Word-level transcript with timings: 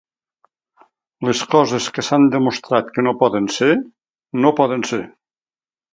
Les 1.27 1.41
coses 1.51 1.89
que 1.97 2.05
s'han 2.09 2.25
demostrat 2.35 2.89
que 2.95 3.07
no 3.09 3.15
poden 3.23 3.51
ser, 3.59 3.71
no 4.47 4.57
poden 4.61 4.87
ser. 4.95 5.03